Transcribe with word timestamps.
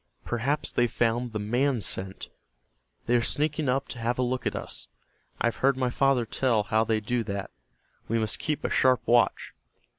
Perhaps 0.25 0.71
they 0.71 0.87
found 0.87 1.31
the 1.31 1.37
man 1.37 1.79
scent. 1.79 2.29
They 3.05 3.15
are 3.15 3.21
sneaking 3.21 3.69
up 3.69 3.87
to 3.89 3.99
have 3.99 4.17
a 4.17 4.23
look 4.23 4.47
at 4.47 4.55
us. 4.55 4.87
I 5.39 5.45
have 5.45 5.57
heard 5.57 5.77
my 5.77 5.91
father 5.91 6.25
tell 6.25 6.63
how 6.63 6.83
they 6.83 6.99
do 6.99 7.21
that. 7.25 7.51
We 8.07 8.17
must 8.17 8.39
keep 8.39 8.63
a 8.63 8.69
sharp 8.71 9.03
watch." 9.05 9.53